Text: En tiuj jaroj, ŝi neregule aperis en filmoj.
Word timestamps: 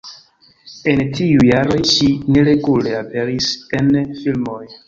En 0.93 1.03
tiuj 1.19 1.45
jaroj, 1.49 1.77
ŝi 1.91 2.09
neregule 2.39 2.97
aperis 3.05 3.51
en 3.81 3.93
filmoj. 4.25 4.63